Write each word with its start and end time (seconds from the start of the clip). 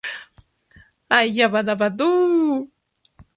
I 1.19 1.23
Yabba-Dabba 1.35 1.89
Do! 1.99 2.09